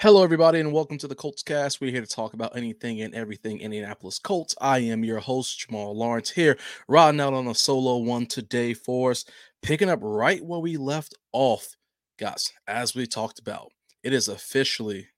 Hello, 0.00 0.22
everybody, 0.22 0.60
and 0.60 0.72
welcome 0.72 0.96
to 0.98 1.08
the 1.08 1.14
Colts 1.16 1.42
Cast. 1.42 1.80
We're 1.80 1.90
here 1.90 2.02
to 2.02 2.06
talk 2.06 2.32
about 2.32 2.56
anything 2.56 3.00
and 3.00 3.12
everything 3.16 3.60
Indianapolis 3.60 4.20
Colts. 4.20 4.54
I 4.60 4.78
am 4.78 5.02
your 5.02 5.18
host, 5.18 5.58
Jamal 5.58 5.92
Lawrence, 5.92 6.30
here, 6.30 6.56
riding 6.86 7.20
out 7.20 7.34
on 7.34 7.48
a 7.48 7.54
solo 7.56 7.96
one 7.96 8.26
today 8.26 8.74
for 8.74 9.10
us, 9.10 9.24
picking 9.60 9.90
up 9.90 9.98
right 10.00 10.40
where 10.40 10.60
we 10.60 10.76
left 10.76 11.16
off. 11.32 11.74
Guys, 12.16 12.52
as 12.68 12.94
we 12.94 13.08
talked 13.08 13.40
about, 13.40 13.72
it 14.04 14.12
is 14.12 14.28
officially 14.28 15.08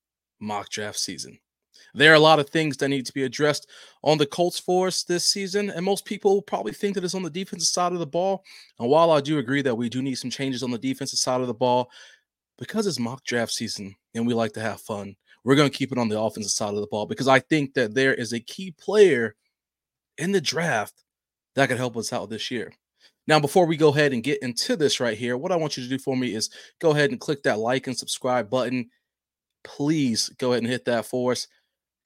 mock 0.41 0.71
draft 0.71 0.99
season. 0.99 1.39
There 1.93 2.13
are 2.13 2.17
a 2.17 2.21
lot 2.21 2.39
of 2.39 2.49
things 2.49 2.79
that 2.79 2.89
need 2.89 3.05
to 3.05 3.13
be 3.13 3.25
addressed 3.25 3.69
on 4.03 4.17
the 4.17 4.25
Colts 4.25 4.59
for 4.59 4.87
us 4.87 5.03
this 5.03 5.27
season, 5.27 5.69
and 5.69 5.85
most 5.85 6.07
people 6.07 6.41
probably 6.41 6.73
think 6.73 6.95
that 6.95 7.05
it's 7.05 7.15
on 7.15 7.23
the 7.23 7.29
defensive 7.29 7.69
side 7.69 7.93
of 7.93 7.99
the 7.99 8.07
ball. 8.07 8.45
And 8.79 8.89
while 8.89 9.11
I 9.11 9.21
do 9.21 9.37
agree 9.37 9.61
that 9.61 9.77
we 9.77 9.91
do 9.91 10.01
need 10.01 10.15
some 10.15 10.31
changes 10.31 10.63
on 10.63 10.71
the 10.71 10.79
defensive 10.79 11.19
side 11.19 11.43
of 11.43 11.49
the 11.49 11.53
ball, 11.55 11.91
because 12.61 12.87
it's 12.87 13.01
mock 13.01 13.25
draft 13.25 13.53
season 13.53 13.97
and 14.15 14.27
we 14.27 14.35
like 14.35 14.53
to 14.53 14.61
have 14.61 14.81
fun, 14.81 15.17
we're 15.43 15.57
going 15.57 15.69
to 15.69 15.77
keep 15.77 15.91
it 15.91 15.99
on 15.99 16.09
the 16.09 16.21
offensive 16.21 16.53
side 16.53 16.75
of 16.75 16.81
the 16.81 16.87
ball 16.87 17.07
because 17.07 17.27
I 17.27 17.41
think 17.41 17.75
that 17.75 17.95
there 17.95 18.15
is 18.15 18.33
a 18.33 18.41
key 18.41 18.71
player 18.79 19.35
in 20.19 20.31
the 20.31 20.41
draft 20.41 21.03
that 21.57 21.69
could 21.69 21.79
help 21.79 21.97
us 21.97 22.13
out 22.13 22.31
this 22.31 22.51
year. 22.51 22.73
Now, 23.27 23.41
before 23.41 23.67
we 23.67 23.77
go 23.77 23.89
ahead 23.89 24.13
and 24.13 24.23
get 24.23 24.43
into 24.43 24.77
this 24.77 25.01
right 25.01 25.17
here, 25.17 25.37
what 25.37 25.53
I 25.53 25.57
want 25.57 25.77
you 25.77 25.83
to 25.83 25.89
do 25.89 25.99
for 25.99 26.17
me 26.17 26.35
is 26.35 26.51
go 26.81 26.91
ahead 26.91 27.11
and 27.11 27.19
click 27.19 27.43
that 27.45 27.59
like 27.59 27.87
and 27.87 27.97
subscribe 27.97 28.51
button. 28.51 28.91
Please 29.65 30.29
go 30.39 30.53
ahead 30.53 30.63
and 30.63 30.71
hit 30.71 30.85
that 30.85 31.07
for 31.07 31.33
us. 31.33 31.47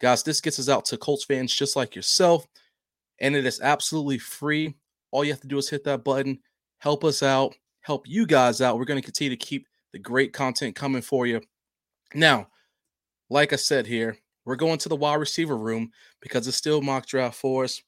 Guys, 0.00 0.22
this 0.22 0.41
gets 0.41 0.58
us 0.58 0.68
out 0.68 0.84
to 0.86 0.96
Colts 0.96 1.24
fans 1.24 1.55
just 1.55 1.77
like 1.77 1.94
yourself, 1.94 2.46
and 3.20 3.34
it 3.34 3.46
is 3.46 3.60
absolutely 3.60 4.18
free. 4.18 4.74
All 5.12 5.24
you 5.24 5.32
have 5.32 5.41
to 5.41 5.48
do 5.48 5.58
is 5.58 5.70
hit 5.70 5.84
that 5.84 6.05
button, 6.05 6.38
help 6.78 7.05
us 7.05 7.22
out, 7.22 7.55
help 7.80 8.06
you 8.08 8.27
guys 8.27 8.60
out. 8.60 8.77
We're 8.77 8.84
going 8.84 9.00
to 9.00 9.05
continue 9.05 9.34
to 9.34 9.47
keep 9.47 9.66
the 9.95 9.98
great 10.00 10.33
content 10.33 10.75
coming 10.75 11.00
for 11.00 11.25
you. 11.25 11.41
Now, 12.14 12.48
like 13.31 13.53
I 13.53 13.56
said 13.56 13.87
here, 13.87 14.19
we're 14.45 14.56
going 14.56 14.78
to 14.78 14.89
the 14.89 14.97
wide 14.97 15.20
receiver 15.20 15.56
room 15.56 15.92
because 16.20 16.48
it's 16.48 16.56
still 16.56 16.83
mock 16.83 17.06
draft 17.06 17.37
for 17.37 17.62
us. 17.62 17.81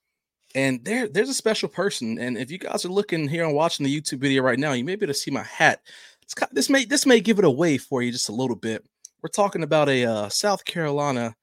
And 0.54 0.82
there, 0.84 1.08
there's 1.08 1.28
a 1.28 1.34
special 1.34 1.68
person. 1.68 2.18
And 2.20 2.38
if 2.38 2.48
you 2.48 2.58
guys 2.58 2.84
are 2.84 2.90
looking 2.90 3.26
here 3.26 3.44
and 3.44 3.56
watching 3.56 3.84
the 3.84 4.00
YouTube 4.00 4.20
video 4.20 4.44
right 4.44 4.58
now, 4.58 4.72
you 4.72 4.84
may 4.84 4.94
be 4.94 5.04
able 5.04 5.12
to 5.12 5.18
see 5.18 5.32
my 5.32 5.42
hat. 5.42 5.80
Kind 6.36 6.50
of, 6.50 6.54
this 6.54 6.70
may 6.70 6.84
this 6.84 7.06
may 7.06 7.20
give 7.20 7.40
it 7.40 7.44
away 7.44 7.76
for 7.76 8.02
you 8.02 8.12
just 8.12 8.28
a 8.28 8.32
little 8.32 8.56
bit. 8.56 8.84
We're 9.20 9.28
talking 9.28 9.64
about 9.64 9.88
a 9.88 10.04
uh, 10.04 10.28
South 10.28 10.64
Carolina 10.64 11.34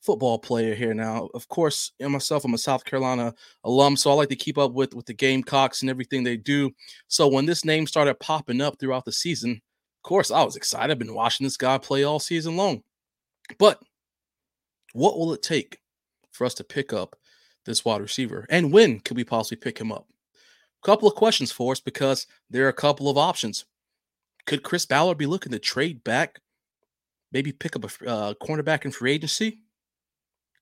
football 0.00 0.38
player 0.38 0.74
here 0.74 0.94
now. 0.94 1.28
Of 1.34 1.48
course, 1.48 1.92
myself, 2.00 2.44
I'm 2.44 2.54
a 2.54 2.58
South 2.58 2.84
Carolina 2.84 3.34
alum, 3.64 3.96
so 3.96 4.10
I 4.10 4.14
like 4.14 4.28
to 4.30 4.36
keep 4.36 4.58
up 4.58 4.72
with 4.72 4.94
with 4.94 5.06
the 5.06 5.14
Gamecocks 5.14 5.82
and 5.82 5.90
everything 5.90 6.22
they 6.22 6.36
do. 6.36 6.70
So 7.08 7.26
when 7.28 7.46
this 7.46 7.64
name 7.64 7.86
started 7.86 8.18
popping 8.20 8.60
up 8.60 8.78
throughout 8.78 9.04
the 9.04 9.12
season, 9.12 9.60
of 10.02 10.08
course, 10.08 10.32
I 10.32 10.42
was 10.42 10.56
excited. 10.56 10.90
I've 10.90 10.98
been 10.98 11.14
watching 11.14 11.44
this 11.44 11.56
guy 11.56 11.78
play 11.78 12.02
all 12.02 12.18
season 12.18 12.56
long. 12.56 12.82
But 13.56 13.80
what 14.94 15.16
will 15.16 15.32
it 15.32 15.44
take 15.44 15.78
for 16.32 16.44
us 16.44 16.54
to 16.54 16.64
pick 16.64 16.92
up 16.92 17.14
this 17.66 17.84
wide 17.84 18.00
receiver? 18.00 18.44
And 18.50 18.72
when 18.72 18.98
could 18.98 19.16
we 19.16 19.22
possibly 19.22 19.58
pick 19.58 19.78
him 19.78 19.92
up? 19.92 20.08
A 20.82 20.86
couple 20.86 21.06
of 21.06 21.14
questions 21.14 21.52
for 21.52 21.70
us 21.70 21.78
because 21.78 22.26
there 22.50 22.66
are 22.66 22.70
a 22.70 22.72
couple 22.72 23.08
of 23.08 23.16
options. 23.16 23.64
Could 24.44 24.64
Chris 24.64 24.86
Ballard 24.86 25.18
be 25.18 25.26
looking 25.26 25.52
to 25.52 25.60
trade 25.60 26.02
back, 26.02 26.40
maybe 27.30 27.52
pick 27.52 27.76
up 27.76 27.84
a 27.84 28.08
uh, 28.08 28.34
cornerback 28.42 28.84
in 28.84 28.90
free 28.90 29.12
agency? 29.12 29.60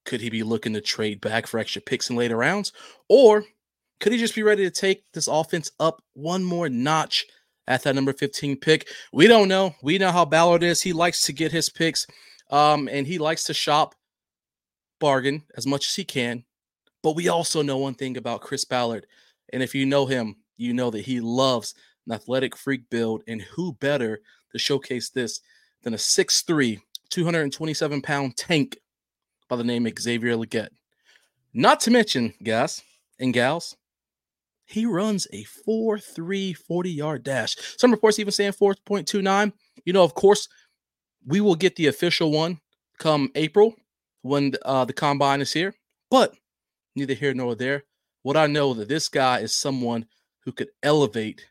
Could 0.05 0.21
he 0.21 0.29
be 0.29 0.43
looking 0.43 0.75
to 0.75 0.83
trade 0.83 1.19
back 1.23 1.47
for 1.47 1.59
extra 1.59 1.81
picks 1.81 2.11
in 2.11 2.17
later 2.17 2.37
rounds? 2.37 2.75
Or 3.09 3.45
could 4.01 4.13
he 4.13 4.19
just 4.19 4.35
be 4.35 4.43
ready 4.43 4.65
to 4.65 4.71
take 4.71 5.05
this 5.15 5.29
offense 5.29 5.71
up 5.81 6.03
one 6.13 6.45
more 6.45 6.69
notch 6.69 7.25
at 7.67 7.83
that 7.85 7.95
number 7.95 8.13
15 8.13 8.57
pick. 8.57 8.89
We 9.13 9.27
don't 9.27 9.49
know. 9.49 9.75
We 9.83 9.99
know 9.99 10.11
how 10.11 10.25
Ballard 10.25 10.63
is. 10.63 10.83
He 10.83 10.93
likes 10.93 11.23
to 11.23 11.33
get 11.33 11.53
his 11.53 11.69
picks 11.69 12.07
um, 12.51 12.89
and 12.89 13.07
he 13.07 13.19
likes 13.19 13.45
to 13.45 13.55
shop 13.55 13.95
bargain 14.99 15.43
as 15.57 15.67
much 15.67 15.89
as 15.89 15.95
he 15.95 16.05
can. 16.05 16.45
But 17.03 17.17
we 17.17 17.29
also 17.29 17.63
know 17.63 17.79
one 17.79 17.95
thing 17.95 18.17
about 18.17 18.43
Chris 18.43 18.65
Ballard. 18.65 19.07
And 19.53 19.63
if 19.63 19.75
you 19.75 19.87
know 19.87 20.07
him, 20.07 20.37
you 20.57 20.75
know 20.75 20.91
that 20.91 21.07
he 21.07 21.21
loves 21.21 21.75
an 22.07 22.13
athletic 22.13 22.57
freak 22.57 22.91
build. 22.91 23.23
And 23.27 23.41
who 23.41 23.73
better 23.75 24.21
to 24.53 24.59
showcase 24.59 25.11
this 25.11 25.41
than 25.83 25.95
a 25.95 25.97
6'3, 25.97 26.79
227 27.09 28.03
pound 28.03 28.37
tank 28.37 28.79
by 29.49 29.57
the 29.57 29.65
name 29.65 29.87
of 29.87 29.99
Xavier 29.99 30.37
Legette? 30.37 30.69
Not 31.55 31.81
to 31.81 31.91
mention, 31.91 32.35
guys 32.43 32.83
and 33.19 33.33
gals, 33.33 33.77
he 34.71 34.87
runs 34.87 35.27
a 35.33 35.43
4 35.45 35.99
3 35.99 36.53
40 36.53 36.91
yard 36.91 37.25
dash. 37.25 37.57
Some 37.77 37.91
reports 37.91 38.19
even 38.19 38.33
saying 38.33 38.53
4.29. 38.53 39.53
You 39.85 39.93
know, 39.93 40.05
of 40.05 40.15
course, 40.15 40.49
we 41.27 41.41
will 41.41 41.57
get 41.57 41.77
the 41.77 41.89
official 41.89 42.31
one 42.31 42.61
come 42.99 43.31
April 43.35 43.75
when 44.23 44.53
uh, 44.65 44.85
the 44.85 44.93
combine 44.93 45.41
is 45.41 45.53
here, 45.53 45.75
but 46.11 46.35
neither 46.95 47.15
here 47.15 47.35
nor 47.35 47.55
there. 47.55 47.85
What 48.23 48.37
I 48.37 48.47
know 48.47 48.75
that 48.75 48.89
this 48.89 49.09
guy 49.09 49.41
is 49.41 49.53
someone 49.55 50.07
who 50.45 50.53
could 50.53 50.69
elevate 50.83 51.47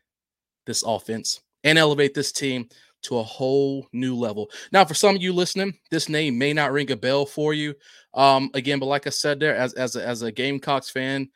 this 0.66 0.82
offense 0.82 1.40
and 1.64 1.76
elevate 1.76 2.14
this 2.14 2.32
team 2.32 2.68
to 3.02 3.18
a 3.18 3.22
whole 3.22 3.86
new 3.92 4.14
level. 4.14 4.50
Now, 4.72 4.84
for 4.84 4.94
some 4.94 5.16
of 5.16 5.22
you 5.22 5.32
listening, 5.32 5.74
this 5.90 6.08
name 6.08 6.38
may 6.38 6.52
not 6.52 6.72
ring 6.72 6.90
a 6.90 6.96
bell 6.96 7.26
for 7.26 7.52
you. 7.54 7.74
Um, 8.14 8.50
again, 8.54 8.78
but 8.78 8.86
like 8.86 9.06
I 9.06 9.10
said 9.10 9.40
there, 9.40 9.56
as 9.56 9.74
as 9.74 9.96
a, 9.96 10.06
as 10.06 10.22
a 10.22 10.32
Gamecocks 10.32 10.90
fan, 10.90 11.28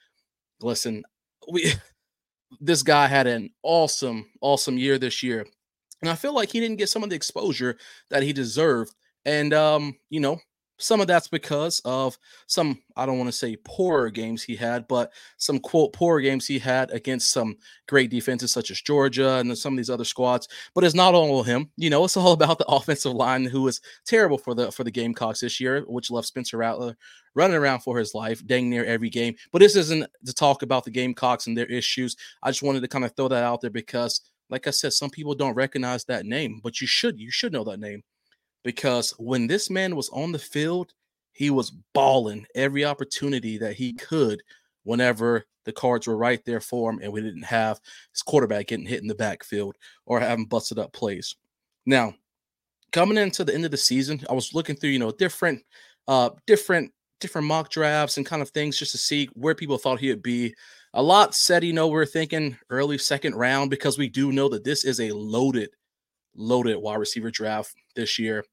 listen, 0.61 1.05
we 1.51 1.73
this 2.61 2.83
guy 2.83 3.07
had 3.07 3.27
an 3.27 3.51
awesome, 3.63 4.31
awesome 4.41 4.79
year 4.79 4.99
this 4.99 5.23
year. 5.23 5.47
And 6.03 6.11
I 6.11 6.15
feel 6.15 6.35
like 6.35 6.51
he 6.51 6.61
didn't 6.61 6.79
get 6.79 6.89
some 6.89 7.03
of 7.03 7.11
the 7.11 7.17
exposure 7.17 7.79
that 8.11 8.23
he 8.23 8.33
deserved. 8.33 8.95
And 9.25 9.55
um, 9.55 9.97
you 10.11 10.21
know, 10.21 10.39
some 10.79 11.01
of 11.01 11.07
that's 11.07 11.29
because 11.29 11.81
of 11.85 12.19
some, 12.47 12.81
I 12.97 13.07
don't 13.07 13.19
want 13.19 13.29
to 13.29 13.37
say 13.37 13.57
poorer 13.65 14.11
games 14.11 14.43
he 14.43 14.57
had, 14.57 14.89
but 14.89 15.13
some 15.37 15.59
quote 15.59 15.93
poorer 15.93 16.21
games 16.21 16.47
he 16.47 16.59
had 16.59 16.91
against 16.91 17.31
some 17.31 17.57
great 17.87 18.11
defenses 18.11 18.53
such 18.53 18.71
as 18.71 18.81
Georgia 18.81 19.37
and 19.37 19.57
some 19.57 19.75
of 19.75 19.77
these 19.77 19.91
other 19.91 20.05
squads. 20.05 20.49
But 20.75 20.85
it's 20.85 20.95
not 20.95 21.15
all 21.15 21.43
him. 21.43 21.71
You 21.77 21.91
know, 21.91 22.05
it's 22.05 22.17
all 22.17 22.33
about 22.35 22.59
the 22.59 22.67
offensive 22.67 23.13
line 23.13 23.45
who 23.45 23.63
was 23.63 23.81
terrible 24.05 24.39
for 24.39 24.55
the 24.55 24.73
for 24.73 24.85
the 24.85 24.91
Gamecocks 24.91 25.41
this 25.41 25.61
year, 25.61 25.85
which 25.87 26.11
left 26.11 26.29
Spencer 26.29 26.59
Rattler 26.59 26.97
running 27.35 27.57
around 27.57 27.81
for 27.81 27.99
his 27.99 28.15
life, 28.15 28.45
dang 28.47 28.71
near 28.71 28.85
every 28.85 29.11
game. 29.11 29.35
But 29.53 29.61
this 29.61 29.77
isn't 29.77 30.07
to 30.27 30.33
talk 30.33 30.63
about 30.63 30.85
the 30.85 30.91
Gamecocks 30.91 31.47
and 31.47 31.57
their 31.57 31.67
issues. 31.67 32.17
I 32.43 32.51
just 32.51 32.63
wanted 32.63 32.81
to 32.81 32.89
kind 32.89 33.05
of 33.05 33.15
throw 33.15 33.29
that 33.29 33.45
out 33.45 33.61
there 33.61 33.71
because, 33.71 34.21
like 34.51 34.67
I 34.67 34.71
said, 34.71 34.93
some 34.93 35.11
people 35.11 35.35
don't 35.35 35.55
recognize 35.55 36.05
that 36.05 36.27
name, 36.27 36.61
but 36.63 36.81
you 36.81 36.87
should. 36.87 37.19
You 37.19 37.31
should 37.31 37.53
know 37.53 37.65
that 37.65 37.81
name 37.81 38.03
because 38.65 39.13
when 39.19 39.47
this 39.47 39.71
man 39.71 39.95
was 39.95 40.09
on 40.09 40.33
the 40.33 40.39
field, 40.39 40.93
he 41.33 41.51
was 41.51 41.73
balling 41.93 42.47
every 42.55 42.85
opportunity 42.85 43.59
that 43.59 43.75
he 43.75 43.93
could 43.93 44.43
whenever 44.83 45.45
the 45.65 45.73
cards 45.73 46.07
were 46.07 46.17
right 46.17 46.45
there 46.45 46.61
for 46.61 46.91
him 46.91 47.01
and 47.03 47.13
we 47.13 47.21
didn't 47.21 47.45
have 47.45 47.81
his 48.13 48.23
quarterback 48.23 48.67
getting 48.67 48.87
hit 48.87 49.03
in 49.03 49.09
the 49.09 49.15
backfield 49.15 49.77
or 50.07 50.21
having 50.21 50.47
busted 50.47 50.79
up 50.79 50.93
plays. 50.93 51.37
Now, 51.87 52.15
coming 52.93 53.19
into 53.19 53.45
the 53.45 53.55
end 53.55 53.65
of 53.65 53.71
the 53.71 53.77
season, 53.77 54.21
I 54.29 54.35
was 54.35 54.55
looking 54.55 54.77
through, 54.77 54.91
you 54.91 54.99
know, 54.99 55.13
different 55.13 55.63
uh 56.07 56.31
different 56.47 56.93
different 57.21 57.47
mock 57.47 57.71
drafts 57.71 58.17
and 58.19 58.27
kind 58.27 58.43
of 58.43 58.51
things 58.51 58.79
just 58.79 58.93
to 58.93 58.99
see 58.99 59.29
where 59.35 59.55
people 59.55 59.79
thought 59.79 59.99
he 59.99 60.11
would 60.11 60.23
be. 60.23 60.55
A 60.93 61.03
lot 61.03 61.35
said, 61.35 61.65
you 61.65 61.73
know, 61.73 61.89
we're 61.89 62.07
thinking 62.07 62.57
early 62.71 62.99
second 62.99 63.35
round 63.35 63.71
because 63.71 63.99
we 63.99 64.09
do 64.09 64.31
know 64.31 64.49
that 64.51 64.65
this 64.65 64.85
is 64.85 65.01
a 65.01 65.11
loaded, 65.11 65.71
loaded 66.37 66.77
wide 66.77 66.99
receiver 66.99 67.31
draft 67.31 67.75
this 67.97 68.19
year. 68.19 68.45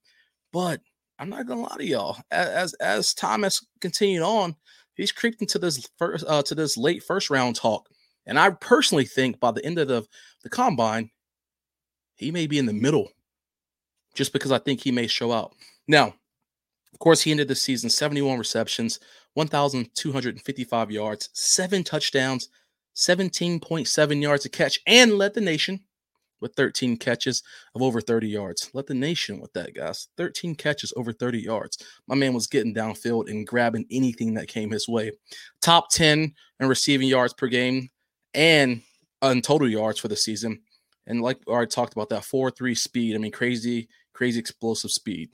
But 0.52 0.82
I'm 1.20 1.30
not 1.30 1.46
gonna 1.46 1.62
lie 1.62 1.78
to 1.78 1.86
y'all. 1.86 2.18
As 2.32 2.74
as 2.76 3.14
time 3.14 3.44
has 3.44 3.62
continued 3.80 4.24
on, 4.24 4.56
he's 4.96 5.12
creeped 5.12 5.42
into 5.42 5.60
this 5.60 5.88
first 5.98 6.26
uh, 6.28 6.44
to 6.44 6.56
this 6.56 6.78
late 6.78 7.04
first 7.04 7.30
round 7.30 7.56
talk. 7.56 7.90
And 8.26 8.40
I 8.40 8.52
personally 8.52 9.06
think 9.06 9.40
by 9.40 9.52
the 9.52 9.66
end 9.66 9.80
of 9.80 9.88
the, 9.88 10.06
the 10.44 10.50
combine, 10.50 11.10
he 12.16 12.32
may 12.32 12.48
be 12.48 12.60
in 12.60 12.66
the 12.68 12.74
middle, 12.74 13.10
just 14.14 14.32
because 14.32 14.52
I 14.52 14.60
think 14.60 14.82
he 14.82 14.92
may 14.92 15.08
show 15.08 15.32
out. 15.32 15.54
Now, 15.88 16.14
of 16.94 17.00
course, 17.00 17.22
he 17.22 17.32
ended 17.32 17.48
the 17.48 17.56
season 17.56 17.90
71 17.90 18.38
receptions, 18.38 19.00
1,255 19.34 20.92
yards, 20.92 21.30
seven 21.34 21.84
touchdowns, 21.84 22.50
17.7 22.96 24.22
yards 24.22 24.46
a 24.46 24.50
catch, 24.50 24.80
and 24.86 25.14
led 25.14 25.34
the 25.34 25.42
nation 25.42 25.80
with 26.42 26.56
13 26.56 26.98
catches 26.98 27.44
of 27.76 27.82
over 27.82 28.02
30 28.02 28.28
yards. 28.28 28.70
Let 28.74 28.88
the 28.88 28.94
nation 28.94 29.40
with 29.40 29.54
that, 29.54 29.74
guys. 29.74 30.08
13 30.18 30.56
catches 30.56 30.92
over 30.98 31.14
30 31.14 31.40
yards. 31.40 31.78
My 32.08 32.16
man 32.16 32.34
was 32.34 32.48
getting 32.48 32.74
downfield 32.74 33.30
and 33.30 33.48
grabbing 33.48 33.86
anything 33.92 34.34
that 34.34 34.48
came 34.48 34.72
his 34.72 34.88
way. 34.88 35.12
Top 35.62 35.90
10 35.92 36.34
in 36.60 36.68
receiving 36.68 37.08
yards 37.08 37.34
per 37.34 37.48
game 37.48 37.90
and 38.34 38.82
on 39.22 39.42
total 39.42 39.70
yards 39.70 40.00
for 40.00 40.08
the 40.08 40.16
season. 40.16 40.62
And 41.08 41.22
like 41.22 41.38
I 41.48 41.52
already 41.52 41.70
talked 41.70 41.94
about 41.94 42.10
that 42.10 42.26
4 42.26 42.52
3 42.52 42.76
speed. 42.76 43.16
I 43.16 43.20
mean, 43.20 43.32
crazy, 43.32 43.88
crazy 44.14 44.40
explosive 44.40 44.92
speed. 44.92 45.30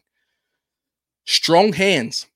Strong 1.26 1.74
hands. 1.74 2.28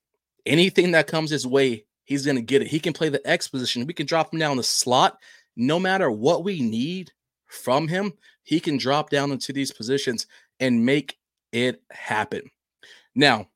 Anything 0.44 0.90
that 0.92 1.06
comes 1.06 1.30
his 1.30 1.46
way, 1.46 1.84
he's 2.04 2.24
going 2.24 2.36
to 2.36 2.42
get 2.42 2.62
it. 2.62 2.68
He 2.68 2.80
can 2.80 2.92
play 2.92 3.08
the 3.08 3.26
X 3.28 3.48
position. 3.48 3.86
We 3.86 3.94
can 3.94 4.06
drop 4.06 4.32
him 4.32 4.40
down 4.40 4.56
the 4.56 4.62
slot. 4.62 5.18
No 5.56 5.78
matter 5.78 6.10
what 6.10 6.44
we 6.44 6.60
need 6.60 7.12
from 7.52 7.88
him, 7.88 8.12
he 8.42 8.60
can 8.60 8.76
drop 8.76 9.10
down 9.10 9.30
into 9.30 9.52
these 9.52 9.72
positions 9.72 10.26
and 10.60 10.84
make 10.84 11.18
it 11.52 11.82
happen. 11.90 12.50
Now, 13.14 13.48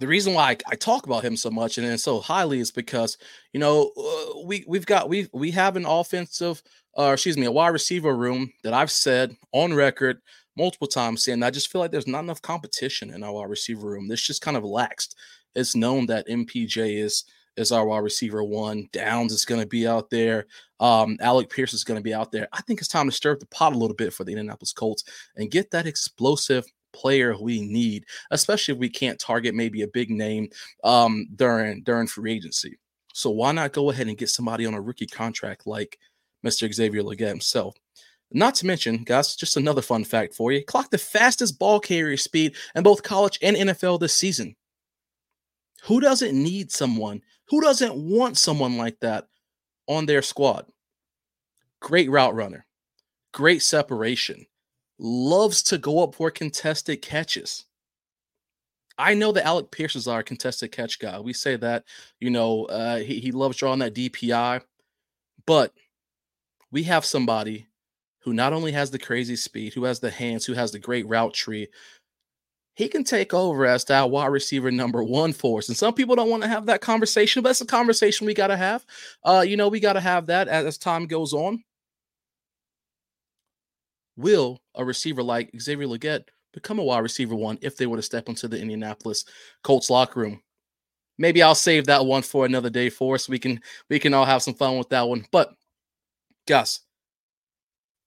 the 0.00 0.06
reason 0.06 0.34
why 0.34 0.50
I, 0.50 0.56
I, 0.72 0.74
talk 0.74 1.06
about 1.06 1.24
him 1.24 1.36
so 1.36 1.50
much 1.50 1.78
and, 1.78 1.86
and 1.86 2.00
so 2.00 2.18
highly 2.18 2.58
is 2.58 2.70
because 2.70 3.18
you 3.52 3.60
know 3.60 3.92
uh, 3.96 4.40
we 4.44 4.64
we've 4.66 4.86
got 4.86 5.08
we 5.08 5.28
we 5.32 5.50
have 5.52 5.76
an 5.76 5.84
offensive 5.86 6.62
uh, 6.98 7.10
excuse 7.12 7.36
me 7.36 7.46
a 7.46 7.52
wide 7.52 7.68
receiver 7.68 8.16
room 8.16 8.52
that 8.64 8.72
I've 8.72 8.90
said 8.90 9.36
on 9.52 9.74
record 9.74 10.20
multiple 10.56 10.88
times 10.88 11.22
saying 11.22 11.42
I 11.42 11.50
just 11.50 11.70
feel 11.70 11.80
like 11.80 11.90
there's 11.90 12.06
not 12.06 12.24
enough 12.24 12.42
competition 12.42 13.12
in 13.14 13.22
our 13.22 13.32
wide 13.32 13.50
receiver 13.50 13.86
room. 13.86 14.08
This 14.08 14.26
just 14.26 14.42
kind 14.42 14.56
of 14.56 14.64
laxed. 14.64 15.14
It's 15.54 15.76
known 15.76 16.06
that 16.06 16.28
MPJ 16.28 17.02
is 17.02 17.24
is 17.56 17.72
our 17.72 17.86
wide 17.86 17.98
receiver 17.98 18.42
one. 18.42 18.88
Downs 18.92 19.32
is 19.32 19.44
going 19.44 19.60
to 19.60 19.66
be 19.66 19.86
out 19.86 20.10
there. 20.10 20.46
Um, 20.80 21.16
Alec 21.20 21.50
Pierce 21.50 21.74
is 21.74 21.84
going 21.84 21.98
to 21.98 22.02
be 22.02 22.14
out 22.14 22.32
there. 22.32 22.48
I 22.52 22.62
think 22.62 22.80
it's 22.80 22.88
time 22.88 23.08
to 23.08 23.14
stir 23.14 23.32
up 23.32 23.40
the 23.40 23.46
pot 23.46 23.72
a 23.72 23.78
little 23.78 23.96
bit 23.96 24.12
for 24.12 24.24
the 24.24 24.32
Indianapolis 24.32 24.72
Colts 24.72 25.04
and 25.36 25.50
get 25.50 25.70
that 25.70 25.86
explosive 25.86 26.64
player 26.92 27.36
we 27.38 27.60
need, 27.60 28.04
especially 28.30 28.74
if 28.74 28.78
we 28.78 28.88
can't 28.88 29.18
target 29.18 29.54
maybe 29.54 29.82
a 29.82 29.88
big 29.88 30.10
name 30.10 30.48
um, 30.84 31.26
during 31.36 31.82
during 31.82 32.06
free 32.06 32.32
agency. 32.32 32.78
So 33.14 33.30
why 33.30 33.52
not 33.52 33.72
go 33.72 33.90
ahead 33.90 34.08
and 34.08 34.16
get 34.16 34.30
somebody 34.30 34.66
on 34.66 34.74
a 34.74 34.80
rookie 34.80 35.06
contract 35.06 35.66
like 35.66 35.98
Mr. 36.44 36.72
Xavier 36.72 37.02
Legette 37.02 37.28
himself? 37.28 37.76
Not 38.34 38.54
to 38.56 38.66
mention, 38.66 39.04
guys, 39.04 39.36
just 39.36 39.58
another 39.58 39.82
fun 39.82 40.04
fact 40.04 40.34
for 40.34 40.52
you: 40.52 40.64
clock 40.64 40.90
the 40.90 40.98
fastest 40.98 41.58
ball 41.58 41.80
carrier 41.80 42.16
speed 42.16 42.56
in 42.74 42.82
both 42.82 43.02
college 43.02 43.38
and 43.42 43.56
NFL 43.56 44.00
this 44.00 44.14
season. 44.14 44.56
Who 45.84 46.00
doesn't 46.00 46.40
need 46.40 46.70
someone? 46.70 47.22
Who 47.52 47.60
doesn't 47.60 47.94
want 47.94 48.38
someone 48.38 48.78
like 48.78 48.98
that 49.00 49.28
on 49.86 50.06
their 50.06 50.22
squad? 50.22 50.64
Great 51.82 52.08
route 52.08 52.34
runner, 52.34 52.64
great 53.34 53.60
separation, 53.60 54.46
loves 54.98 55.62
to 55.64 55.76
go 55.76 56.02
up 56.02 56.14
for 56.14 56.30
contested 56.30 57.02
catches. 57.02 57.66
I 58.96 59.12
know 59.12 59.32
that 59.32 59.44
Alec 59.44 59.70
Pierce 59.70 59.96
is 59.96 60.08
our 60.08 60.22
contested 60.22 60.72
catch 60.72 60.98
guy. 60.98 61.20
We 61.20 61.34
say 61.34 61.56
that, 61.56 61.84
you 62.20 62.30
know, 62.30 62.64
uh, 62.64 63.00
he, 63.00 63.20
he 63.20 63.32
loves 63.32 63.58
drawing 63.58 63.80
that 63.80 63.94
DPI, 63.94 64.62
but 65.44 65.74
we 66.70 66.84
have 66.84 67.04
somebody 67.04 67.66
who 68.20 68.32
not 68.32 68.54
only 68.54 68.72
has 68.72 68.90
the 68.90 68.98
crazy 68.98 69.36
speed, 69.36 69.74
who 69.74 69.84
has 69.84 70.00
the 70.00 70.10
hands, 70.10 70.46
who 70.46 70.54
has 70.54 70.72
the 70.72 70.78
great 70.78 71.06
route 71.06 71.34
tree, 71.34 71.68
he 72.74 72.88
can 72.88 73.04
take 73.04 73.34
over 73.34 73.66
as 73.66 73.84
that 73.84 74.10
wide 74.10 74.26
receiver 74.26 74.70
number 74.70 75.04
one 75.04 75.32
for 75.32 75.58
us. 75.58 75.68
And 75.68 75.76
some 75.76 75.94
people 75.94 76.16
don't 76.16 76.30
want 76.30 76.42
to 76.42 76.48
have 76.48 76.66
that 76.66 76.80
conversation, 76.80 77.42
but 77.42 77.50
it's 77.50 77.60
a 77.60 77.66
conversation 77.66 78.26
we 78.26 78.34
got 78.34 78.46
to 78.46 78.56
have. 78.56 78.84
Uh, 79.24 79.44
you 79.46 79.56
know, 79.56 79.68
we 79.68 79.78
got 79.78 79.92
to 79.94 80.00
have 80.00 80.26
that 80.26 80.48
as, 80.48 80.64
as 80.64 80.78
time 80.78 81.06
goes 81.06 81.32
on 81.32 81.62
will 84.16 84.60
a 84.74 84.84
receiver 84.84 85.22
like 85.22 85.50
Xavier 85.58 85.86
Legette 85.86 86.24
become 86.52 86.78
a 86.78 86.84
wide 86.84 87.00
receiver 87.00 87.34
one 87.34 87.58
if 87.62 87.76
they 87.76 87.86
were 87.86 87.96
to 87.96 88.02
step 88.02 88.28
into 88.28 88.48
the 88.48 88.60
Indianapolis 88.60 89.24
Colts 89.62 89.90
locker 89.90 90.20
room? 90.20 90.42
Maybe 91.18 91.42
I'll 91.42 91.54
save 91.54 91.86
that 91.86 92.06
one 92.06 92.22
for 92.22 92.46
another 92.46 92.70
day 92.70 92.88
for 92.88 93.14
us. 93.14 93.28
We 93.28 93.38
can 93.38 93.60
we 93.88 93.98
can 93.98 94.14
all 94.14 94.24
have 94.24 94.42
some 94.42 94.54
fun 94.54 94.78
with 94.78 94.88
that 94.90 95.08
one. 95.08 95.26
But 95.30 95.54
Gus, 96.46 96.80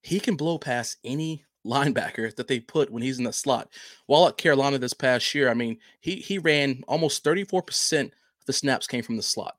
he 0.01 0.19
can 0.19 0.35
blow 0.35 0.57
past 0.57 0.97
any 1.03 1.45
linebacker 1.65 2.35
that 2.35 2.47
they 2.47 2.59
put 2.59 2.91
when 2.91 3.03
he's 3.03 3.17
in 3.17 3.23
the 3.25 3.33
slot. 3.33 3.69
While 4.05 4.27
at 4.27 4.37
Carolina 4.37 4.77
this 4.77 4.93
past 4.93 5.33
year, 5.33 5.49
I 5.49 5.53
mean, 5.53 5.77
he 5.99 6.15
he 6.15 6.37
ran 6.37 6.83
almost 6.87 7.23
34% 7.23 8.05
of 8.05 8.11
the 8.45 8.53
snaps 8.53 8.87
came 8.87 9.03
from 9.03 9.17
the 9.17 9.23
slot. 9.23 9.57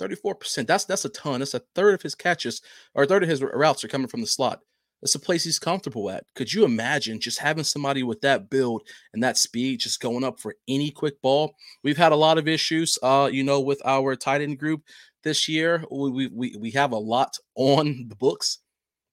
34%. 0.00 0.66
That's 0.66 0.84
that's 0.84 1.04
a 1.04 1.10
ton. 1.10 1.40
That's 1.40 1.54
a 1.54 1.62
third 1.74 1.94
of 1.94 2.02
his 2.02 2.14
catches 2.14 2.62
or 2.94 3.04
a 3.04 3.06
third 3.06 3.22
of 3.22 3.28
his 3.28 3.42
routes 3.42 3.84
are 3.84 3.88
coming 3.88 4.08
from 4.08 4.20
the 4.20 4.26
slot. 4.26 4.60
That's 5.02 5.16
a 5.16 5.20
place 5.20 5.42
he's 5.42 5.58
comfortable 5.58 6.08
at. 6.10 6.24
Could 6.36 6.52
you 6.52 6.64
imagine 6.64 7.18
just 7.18 7.40
having 7.40 7.64
somebody 7.64 8.04
with 8.04 8.20
that 8.20 8.48
build 8.48 8.82
and 9.12 9.22
that 9.22 9.36
speed 9.36 9.80
just 9.80 10.00
going 10.00 10.22
up 10.22 10.38
for 10.38 10.54
any 10.68 10.92
quick 10.92 11.20
ball? 11.20 11.56
We've 11.82 11.96
had 11.96 12.12
a 12.12 12.16
lot 12.16 12.38
of 12.38 12.46
issues, 12.46 12.98
uh, 13.02 13.28
you 13.30 13.42
know, 13.42 13.60
with 13.60 13.82
our 13.84 14.14
tight 14.14 14.42
end 14.42 14.60
group 14.60 14.82
this 15.24 15.48
year. 15.48 15.84
We, 15.90 16.28
we, 16.28 16.56
we 16.56 16.70
have 16.70 16.92
a 16.92 16.98
lot 16.98 17.36
on 17.56 18.06
the 18.08 18.14
books, 18.14 18.58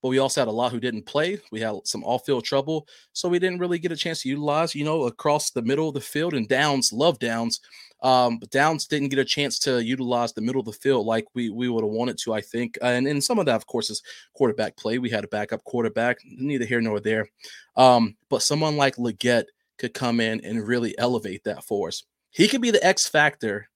but 0.02 0.08
we 0.08 0.18
also 0.18 0.40
had 0.40 0.48
a 0.48 0.52
lot 0.52 0.72
who 0.72 0.80
didn't 0.80 1.06
play. 1.06 1.38
We 1.52 1.60
had 1.60 1.74
some 1.84 2.04
off 2.04 2.24
field 2.24 2.44
trouble. 2.44 2.86
So 3.12 3.28
we 3.28 3.38
didn't 3.38 3.58
really 3.58 3.78
get 3.78 3.92
a 3.92 3.96
chance 3.96 4.22
to 4.22 4.28
utilize, 4.28 4.74
you 4.74 4.84
know, 4.84 5.04
across 5.04 5.50
the 5.50 5.62
middle 5.62 5.88
of 5.88 5.94
the 5.94 6.00
field 6.00 6.34
and 6.34 6.48
downs, 6.48 6.92
love 6.92 7.18
downs. 7.18 7.60
Um, 8.02 8.38
but 8.38 8.50
Downs 8.50 8.86
didn't 8.86 9.08
get 9.08 9.18
a 9.18 9.24
chance 9.24 9.58
to 9.60 9.82
utilize 9.82 10.32
the 10.32 10.40
middle 10.40 10.60
of 10.60 10.66
the 10.66 10.72
field 10.72 11.06
like 11.06 11.26
we 11.34 11.50
we 11.50 11.68
would 11.68 11.84
have 11.84 11.92
wanted 11.92 12.18
to, 12.18 12.32
I 12.32 12.40
think. 12.40 12.78
And 12.80 13.06
and 13.06 13.22
some 13.22 13.38
of 13.38 13.46
that, 13.46 13.56
of 13.56 13.66
course, 13.66 13.90
is 13.90 14.02
quarterback 14.34 14.76
play. 14.76 14.98
We 14.98 15.10
had 15.10 15.24
a 15.24 15.28
backup 15.28 15.62
quarterback, 15.64 16.18
neither 16.24 16.64
here 16.64 16.80
nor 16.80 17.00
there. 17.00 17.28
Um, 17.76 18.16
but 18.28 18.42
someone 18.42 18.76
like 18.76 18.96
Legette 18.96 19.46
could 19.78 19.94
come 19.94 20.20
in 20.20 20.42
and 20.44 20.66
really 20.66 20.96
elevate 20.98 21.44
that 21.44 21.64
for 21.64 21.88
us. 21.88 22.04
He 22.30 22.48
could 22.48 22.62
be 22.62 22.70
the 22.70 22.84
X 22.84 23.08
factor 23.08 23.68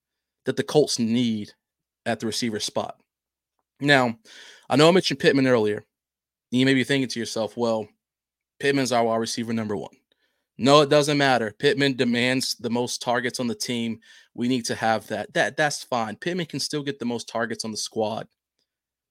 that 0.44 0.56
the 0.56 0.62
Colts 0.62 0.98
need 0.98 1.52
at 2.06 2.20
the 2.20 2.26
receiver 2.26 2.60
spot. 2.60 2.96
Now, 3.80 4.16
I 4.68 4.76
know 4.76 4.88
I 4.88 4.92
mentioned 4.92 5.20
Pittman 5.20 5.46
earlier. 5.46 5.84
You 6.54 6.66
may 6.66 6.74
be 6.74 6.84
thinking 6.84 7.08
to 7.08 7.18
yourself, 7.18 7.56
well, 7.56 7.88
Pittman's 8.60 8.92
our 8.92 9.04
wide 9.04 9.16
receiver 9.16 9.52
number 9.52 9.76
one. 9.76 9.94
No, 10.56 10.82
it 10.82 10.88
doesn't 10.88 11.18
matter. 11.18 11.52
Pittman 11.58 11.96
demands 11.96 12.54
the 12.54 12.70
most 12.70 13.02
targets 13.02 13.40
on 13.40 13.48
the 13.48 13.56
team. 13.56 13.98
We 14.34 14.46
need 14.46 14.64
to 14.66 14.76
have 14.76 15.04
that. 15.08 15.34
That 15.34 15.56
that's 15.56 15.82
fine. 15.82 16.14
Pittman 16.14 16.46
can 16.46 16.60
still 16.60 16.84
get 16.84 17.00
the 17.00 17.04
most 17.04 17.28
targets 17.28 17.64
on 17.64 17.72
the 17.72 17.76
squad 17.76 18.28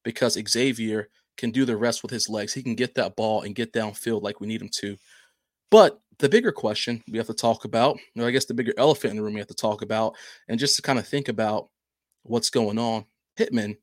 because 0.04 0.40
Xavier 0.48 1.10
can 1.36 1.51
do 1.51 1.66
the 1.66 1.75
rest 1.75 2.01
with 2.01 2.12
his 2.12 2.30
legs. 2.30 2.54
He 2.54 2.63
can 2.63 2.75
get 2.75 2.95
that 2.95 3.18
ball 3.18 3.42
and 3.42 3.56
get 3.56 3.74
downfield 3.74 4.22
like 4.22 4.39
we 4.39 4.48
need 4.48 4.62
him 4.62 4.69
to. 4.75 4.96
But 5.69 6.00
the 6.19 6.30
bigger 6.30 6.54
question 6.54 7.04
we 7.10 7.18
have 7.18 7.28
to 7.28 7.34
talk 7.34 7.66
about, 7.66 8.00
or 8.18 8.25
I 8.25 8.31
guess 8.31 8.46
the 8.46 8.54
bigger 8.54 8.74
elephant 8.78 9.12
in 9.12 9.18
the 9.18 9.24
room 9.24 9.34
we 9.34 9.42
have 9.42 9.48
to 9.48 9.54
talk 9.54 9.81
about, 9.81 10.16
and 10.48 10.60
just 10.60 10.78
to 10.78 10.81
kind 10.81 10.98
of 10.98 11.06
think 11.06 11.28
about 11.28 11.69
what's 12.24 12.50
going 12.50 12.80
on. 12.80 13.04
Pittman 13.36 13.75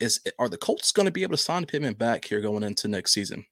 is 0.00 0.20
are 0.38 0.48
the 0.48 0.58
Colts 0.58 0.92
going 0.92 1.06
to 1.06 1.12
be 1.12 1.22
able 1.22 1.36
to 1.36 1.42
sign 1.42 1.66
Pittman 1.66 1.94
back 1.94 2.24
here 2.24 2.40
going 2.40 2.62
into 2.62 2.88
next 2.88 3.12
season? 3.12 3.46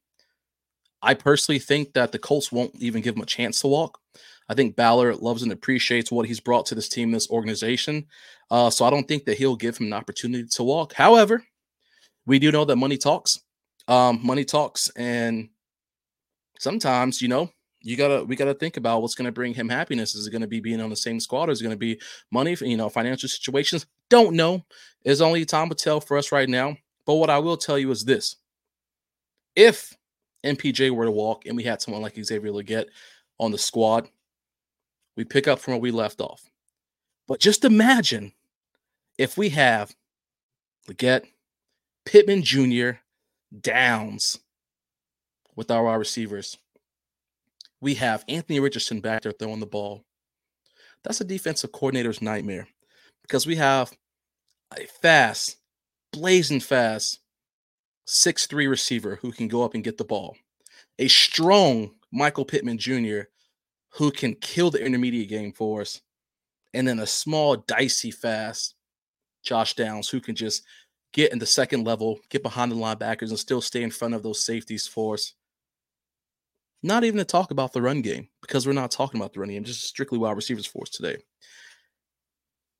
I 1.01 1.13
personally 1.13 1.59
think 1.59 1.93
that 1.93 2.11
the 2.11 2.19
Colts 2.19 2.51
won't 2.51 2.75
even 2.77 3.01
give 3.01 3.15
him 3.15 3.21
a 3.21 3.27
chance 3.27 3.61
to 3.61 3.67
walk. 3.67 3.99
I 4.47 4.53
think 4.53 4.75
Ballard 4.75 5.17
loves 5.17 5.43
and 5.43 5.51
appreciates 5.51 6.11
what 6.11 6.27
he's 6.27 6.39
brought 6.39 6.65
to 6.67 6.75
this 6.75 6.89
team, 6.89 7.11
this 7.11 7.29
organization. 7.29 8.05
Uh, 8.51 8.69
so 8.69 8.85
I 8.85 8.89
don't 8.89 9.07
think 9.07 9.25
that 9.25 9.37
he'll 9.37 9.55
give 9.55 9.77
him 9.77 9.87
an 9.87 9.93
opportunity 9.93 10.47
to 10.47 10.63
walk. 10.63 10.93
However, 10.93 11.43
we 12.25 12.39
do 12.39 12.51
know 12.51 12.65
that 12.65 12.75
money 12.75 12.97
talks. 12.97 13.39
Um, 13.87 14.19
money 14.23 14.45
talks, 14.45 14.89
and 14.97 15.49
sometimes, 16.57 17.21
you 17.21 17.27
know, 17.27 17.51
you 17.81 17.95
gotta 17.95 18.23
we 18.23 18.35
gotta 18.35 18.55
think 18.55 18.77
about 18.77 19.03
what's 19.03 19.13
gonna 19.13 19.31
bring 19.31 19.53
him 19.53 19.69
happiness. 19.69 20.15
Is 20.15 20.25
it 20.25 20.31
gonna 20.31 20.47
be 20.47 20.59
being 20.59 20.81
on 20.81 20.89
the 20.89 20.95
same 20.95 21.19
squad? 21.19 21.49
Or 21.49 21.51
is 21.51 21.61
it 21.61 21.63
gonna 21.63 21.77
be 21.77 22.01
money? 22.31 22.57
You 22.59 22.77
know, 22.77 22.89
financial 22.89 23.29
situations. 23.29 23.85
Don't 24.09 24.35
know. 24.35 24.63
It's 25.03 25.21
only 25.21 25.45
time 25.45 25.69
to 25.69 25.75
tell 25.75 25.99
for 25.99 26.17
us 26.17 26.31
right 26.31 26.49
now. 26.49 26.77
But 27.05 27.15
what 27.15 27.29
I 27.29 27.39
will 27.39 27.57
tell 27.57 27.77
you 27.77 27.91
is 27.91 28.05
this: 28.05 28.35
if 29.55 29.95
MPJ 30.43 30.91
were 30.91 31.05
to 31.05 31.11
walk 31.11 31.45
and 31.45 31.55
we 31.55 31.63
had 31.63 31.81
someone 31.81 32.01
like 32.01 32.23
Xavier 32.23 32.51
Legette 32.51 32.87
on 33.39 33.51
the 33.51 33.57
squad, 33.57 34.09
we 35.15 35.23
pick 35.23 35.47
up 35.47 35.59
from 35.59 35.73
where 35.73 35.81
we 35.81 35.91
left 35.91 36.21
off. 36.21 36.49
But 37.27 37.39
just 37.39 37.65
imagine 37.65 38.33
if 39.17 39.37
we 39.37 39.49
have 39.49 39.95
Legette, 40.87 41.25
Pittman 42.05 42.43
Jr., 42.43 42.91
Downs 43.61 44.39
with 45.55 45.71
our 45.71 45.83
wide 45.83 45.95
receivers. 45.95 46.57
We 47.81 47.95
have 47.95 48.25
Anthony 48.27 48.59
Richardson 48.59 48.99
back 48.99 49.21
there 49.21 49.31
throwing 49.31 49.59
the 49.59 49.65
ball. 49.65 50.03
That's 51.03 51.21
a 51.21 51.25
defensive 51.25 51.71
coordinator's 51.71 52.21
nightmare 52.21 52.67
because 53.25 53.47
we 53.47 53.55
have 53.55 53.91
a 54.77 54.85
fast, 54.85 55.57
blazing 56.13 56.59
fast 56.59 57.19
six-three 58.05 58.67
receiver 58.67 59.15
who 59.15 59.31
can 59.31 59.47
go 59.47 59.63
up 59.63 59.73
and 59.73 59.83
get 59.83 59.97
the 59.97 60.03
ball, 60.03 60.37
a 60.99 61.07
strong 61.07 61.91
Michael 62.11 62.45
Pittman 62.45 62.77
Jr. 62.77 63.21
who 63.89 64.11
can 64.11 64.35
kill 64.35 64.69
the 64.69 64.83
intermediate 64.83 65.27
game 65.27 65.51
for 65.51 65.81
us, 65.81 66.01
and 66.75 66.87
then 66.87 66.99
a 66.99 67.07
small, 67.07 67.55
dicey, 67.55 68.11
fast 68.11 68.75
Josh 69.43 69.73
Downs 69.73 70.07
who 70.07 70.21
can 70.21 70.35
just 70.35 70.63
get 71.11 71.31
in 71.33 71.39
the 71.39 71.47
second 71.47 71.83
level, 71.83 72.19
get 72.29 72.43
behind 72.43 72.71
the 72.71 72.75
linebackers, 72.75 73.29
and 73.29 73.39
still 73.39 73.61
stay 73.61 73.81
in 73.81 73.89
front 73.89 74.13
of 74.13 74.21
those 74.21 74.45
safeties 74.45 74.85
for 74.85 75.15
us. 75.15 75.33
Not 76.83 77.03
even 77.03 77.17
to 77.17 77.25
talk 77.25 77.49
about 77.49 77.73
the 77.73 77.81
run 77.81 78.03
game 78.03 78.29
because 78.41 78.67
we're 78.67 78.73
not 78.73 78.91
talking 78.91 79.19
about 79.19 79.33
the 79.33 79.39
run 79.39 79.49
game, 79.49 79.63
just 79.63 79.83
strictly 79.83 80.19
wide 80.19 80.35
receivers 80.35 80.67
for 80.67 80.83
us 80.83 80.89
today. 80.89 81.17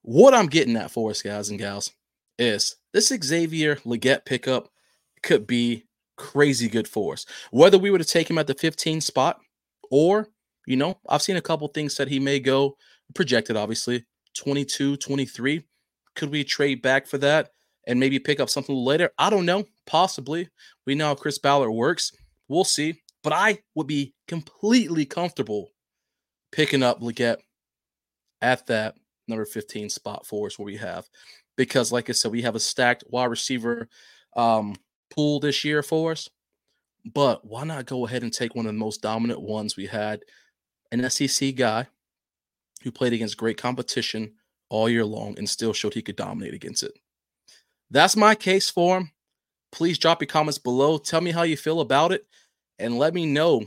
What 0.07 0.35
I'm 0.35 0.45
getting 0.45 0.75
at 0.75 0.91
for 0.91 1.09
us, 1.09 1.23
guys 1.23 1.49
and 1.49 1.57
gals, 1.57 1.91
is 2.37 2.75
this 2.93 3.07
Xavier 3.07 3.77
Legette 3.77 4.23
pickup 4.23 4.69
could 5.23 5.47
be 5.47 5.85
crazy 6.15 6.69
good 6.69 6.87
for 6.87 7.13
us. 7.13 7.25
Whether 7.49 7.79
we 7.79 7.89
were 7.89 7.97
to 7.97 8.03
take 8.03 8.29
him 8.29 8.37
at 8.37 8.45
the 8.45 8.53
15 8.53 9.01
spot 9.01 9.39
or, 9.89 10.29
you 10.67 10.75
know, 10.75 10.99
I've 11.09 11.23
seen 11.23 11.37
a 11.37 11.41
couple 11.41 11.67
things 11.69 11.97
that 11.97 12.07
he 12.07 12.19
may 12.19 12.39
go 12.39 12.77
projected, 13.15 13.57
obviously, 13.57 14.05
22, 14.35 14.97
23. 14.97 15.63
Could 16.15 16.29
we 16.29 16.43
trade 16.43 16.83
back 16.83 17.07
for 17.07 17.17
that 17.17 17.49
and 17.87 17.99
maybe 17.99 18.19
pick 18.19 18.39
up 18.39 18.51
something 18.51 18.75
later? 18.75 19.09
I 19.17 19.31
don't 19.31 19.47
know. 19.47 19.65
Possibly. 19.87 20.49
We 20.85 20.93
know 20.93 21.07
how 21.07 21.15
Chris 21.15 21.39
Ballard 21.39 21.71
works. 21.71 22.11
We'll 22.47 22.63
see. 22.63 23.01
But 23.23 23.33
I 23.33 23.57
would 23.73 23.87
be 23.87 24.13
completely 24.27 25.05
comfortable 25.05 25.71
picking 26.51 26.83
up 26.83 27.01
Legette 27.01 27.37
at 28.39 28.67
that 28.67 28.97
number 29.27 29.45
15 29.45 29.89
spot 29.89 30.25
for 30.25 30.47
us 30.47 30.57
where 30.57 30.65
we 30.65 30.77
have. 30.77 31.07
Because, 31.55 31.91
like 31.91 32.09
I 32.09 32.13
said, 32.13 32.31
we 32.31 32.41
have 32.41 32.55
a 32.55 32.59
stacked 32.59 33.03
wide 33.09 33.25
receiver 33.25 33.87
um, 34.35 34.75
pool 35.09 35.39
this 35.39 35.63
year 35.63 35.81
for 35.81 36.11
us. 36.11 36.29
But 37.13 37.45
why 37.45 37.63
not 37.63 37.85
go 37.85 38.05
ahead 38.05 38.23
and 38.23 38.33
take 38.33 38.55
one 38.55 38.65
of 38.65 38.73
the 38.73 38.79
most 38.79 39.01
dominant 39.01 39.41
ones 39.41 39.77
we 39.77 39.85
had? 39.85 40.21
An 40.91 41.09
SEC 41.09 41.55
guy 41.55 41.87
who 42.83 42.91
played 42.91 43.13
against 43.13 43.37
great 43.37 43.57
competition 43.57 44.33
all 44.69 44.89
year 44.89 45.05
long 45.05 45.37
and 45.37 45.49
still 45.49 45.73
showed 45.73 45.93
he 45.93 46.01
could 46.01 46.15
dominate 46.15 46.53
against 46.53 46.83
it. 46.83 46.93
That's 47.91 48.15
my 48.15 48.35
case 48.35 48.69
for 48.69 48.97
him. 48.97 49.11
Please 49.71 49.97
drop 49.97 50.21
your 50.21 50.27
comments 50.27 50.57
below. 50.57 50.97
Tell 50.97 51.21
me 51.21 51.31
how 51.31 51.43
you 51.43 51.57
feel 51.57 51.81
about 51.81 52.11
it 52.11 52.25
and 52.79 52.97
let 52.97 53.13
me 53.13 53.25
know 53.25 53.65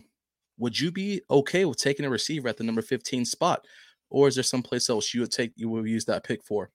would 0.59 0.79
you 0.79 0.91
be 0.91 1.21
okay 1.31 1.65
with 1.65 1.79
taking 1.79 2.05
a 2.05 2.11
receiver 2.11 2.49
at 2.49 2.57
the 2.57 2.65
number 2.65 2.83
15 2.83 3.25
spot? 3.25 3.65
Or 4.11 4.29
is 4.29 4.35
there 4.35 4.45
someplace 4.45 4.89
else 4.89 5.13
you 5.13 5.21
would 5.21 5.33
take 5.33 5.53
you 5.57 5.69
would 5.71 5.89
use 5.89 6.05
that 6.07 6.25
pick 6.25 6.43
for? 6.43 6.71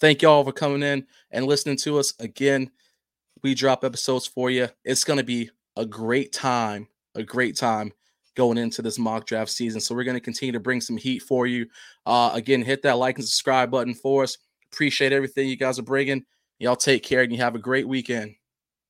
Thank 0.00 0.22
y'all 0.22 0.44
for 0.44 0.52
coming 0.52 0.82
in 0.82 1.06
and 1.30 1.46
listening 1.46 1.76
to 1.78 1.98
us. 1.98 2.12
Again, 2.18 2.70
we 3.42 3.54
drop 3.54 3.84
episodes 3.84 4.26
for 4.26 4.50
you. 4.50 4.68
It's 4.84 5.04
going 5.04 5.18
to 5.18 5.24
be 5.24 5.50
a 5.76 5.86
great 5.86 6.32
time, 6.32 6.88
a 7.14 7.22
great 7.22 7.56
time 7.56 7.92
going 8.34 8.58
into 8.58 8.82
this 8.82 8.98
mock 8.98 9.26
draft 9.26 9.50
season. 9.50 9.80
So 9.80 9.94
we're 9.94 10.04
going 10.04 10.16
to 10.16 10.20
continue 10.20 10.52
to 10.52 10.60
bring 10.60 10.80
some 10.80 10.96
heat 10.96 11.22
for 11.22 11.46
you. 11.46 11.66
Uh, 12.04 12.30
again, 12.34 12.62
hit 12.62 12.82
that 12.82 12.98
like 12.98 13.16
and 13.16 13.24
subscribe 13.24 13.70
button 13.70 13.94
for 13.94 14.24
us. 14.24 14.38
Appreciate 14.72 15.12
everything 15.12 15.48
you 15.48 15.56
guys 15.56 15.78
are 15.78 15.82
bringing. 15.84 16.24
Y'all 16.58 16.76
take 16.76 17.02
care 17.02 17.22
and 17.22 17.32
you 17.32 17.38
have 17.38 17.54
a 17.54 17.60
great 17.60 17.86
weekend. 17.86 18.34